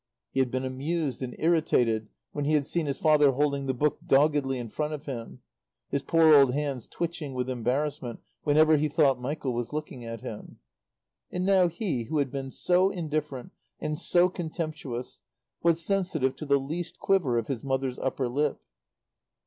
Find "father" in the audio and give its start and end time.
2.97-3.33